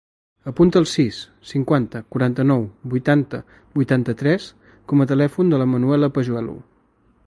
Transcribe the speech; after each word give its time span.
Apunta 0.51 0.79
el 0.83 0.87
sis, 0.91 1.19
cinquanta, 1.49 2.01
quaranta-nou, 2.15 2.65
vuitanta, 2.95 3.43
vuitanta-tres 3.79 4.51
com 4.93 5.05
a 5.07 5.11
telèfon 5.17 5.55
de 5.55 5.63
la 5.63 5.73
Manuela 5.77 6.13
Pajuelo. 6.19 6.63